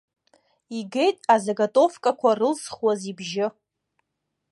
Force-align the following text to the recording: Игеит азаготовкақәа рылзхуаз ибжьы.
Игеит 0.77 1.17
азаготовкақәа 1.33 2.29
рылзхуаз 2.39 3.01
ибжьы. 3.11 3.47